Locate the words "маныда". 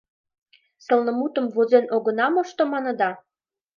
2.71-3.11